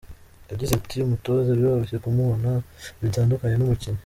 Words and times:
Yagize 0.49 0.71
ati 0.79 0.97
“Umutoza 1.05 1.57
biroroshye 1.57 1.97
kumubona 2.03 2.49
bitandukanye 3.01 3.55
n’umukinnyi. 3.57 3.99